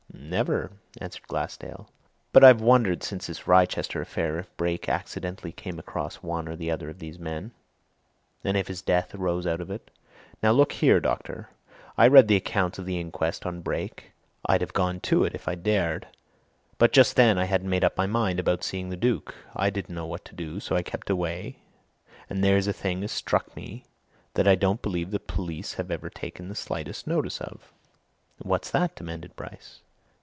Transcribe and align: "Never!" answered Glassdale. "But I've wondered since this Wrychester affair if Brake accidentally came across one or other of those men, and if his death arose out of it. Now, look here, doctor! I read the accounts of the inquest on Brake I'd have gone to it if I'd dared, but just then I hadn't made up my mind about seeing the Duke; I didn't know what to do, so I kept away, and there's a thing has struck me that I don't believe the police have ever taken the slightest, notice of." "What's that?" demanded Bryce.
"Never!" 0.13 0.71
answered 1.01 1.27
Glassdale. 1.27 1.89
"But 2.31 2.41
I've 2.41 2.61
wondered 2.61 3.03
since 3.03 3.27
this 3.27 3.47
Wrychester 3.47 3.99
affair 3.99 4.39
if 4.39 4.55
Brake 4.55 4.87
accidentally 4.87 5.51
came 5.51 5.77
across 5.77 6.17
one 6.23 6.47
or 6.47 6.53
other 6.71 6.89
of 6.89 6.99
those 6.99 7.19
men, 7.19 7.51
and 8.41 8.55
if 8.55 8.69
his 8.69 8.81
death 8.81 9.13
arose 9.13 9.45
out 9.45 9.59
of 9.59 9.69
it. 9.69 9.91
Now, 10.41 10.51
look 10.51 10.71
here, 10.73 11.01
doctor! 11.01 11.49
I 11.97 12.07
read 12.07 12.29
the 12.29 12.37
accounts 12.37 12.79
of 12.79 12.85
the 12.85 12.97
inquest 12.97 13.45
on 13.45 13.61
Brake 13.61 14.13
I'd 14.45 14.61
have 14.61 14.71
gone 14.71 15.01
to 15.01 15.25
it 15.25 15.35
if 15.35 15.49
I'd 15.49 15.63
dared, 15.63 16.07
but 16.77 16.93
just 16.93 17.17
then 17.17 17.37
I 17.37 17.43
hadn't 17.43 17.69
made 17.69 17.83
up 17.83 17.97
my 17.97 18.07
mind 18.07 18.39
about 18.39 18.63
seeing 18.63 18.87
the 18.89 18.95
Duke; 18.95 19.35
I 19.53 19.69
didn't 19.69 19.95
know 19.95 20.07
what 20.07 20.23
to 20.25 20.35
do, 20.35 20.61
so 20.61 20.77
I 20.77 20.81
kept 20.81 21.09
away, 21.09 21.57
and 22.29 22.41
there's 22.41 22.67
a 22.67 22.73
thing 22.73 23.01
has 23.01 23.11
struck 23.11 23.53
me 23.53 23.83
that 24.35 24.47
I 24.47 24.55
don't 24.55 24.81
believe 24.81 25.11
the 25.11 25.19
police 25.19 25.73
have 25.73 25.91
ever 25.91 26.09
taken 26.09 26.47
the 26.47 26.55
slightest, 26.55 27.05
notice 27.05 27.41
of." 27.41 27.73
"What's 28.41 28.71
that?" 28.71 28.95
demanded 28.95 29.35
Bryce. 29.35 29.81